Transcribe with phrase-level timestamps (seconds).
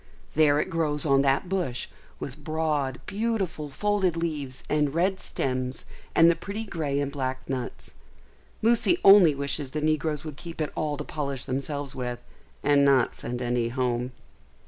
[0.33, 1.87] There it grows on that bush,
[2.19, 5.85] with broad, beautiful, folded leaves and red stems
[6.15, 7.93] and the pretty grey and black nuts.
[8.63, 12.23] Lucy only wishes the negroes would keep it all to polish themselves with,
[12.63, 14.11] and not send any home.